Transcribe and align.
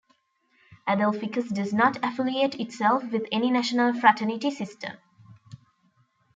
Adelphikos 0.89 1.53
does 1.53 1.73
not 1.73 1.99
affiliate 2.03 2.59
itself 2.59 3.03
with 3.11 3.27
any 3.31 3.51
national 3.51 3.93
fraternity 3.93 4.49
system. 4.49 4.97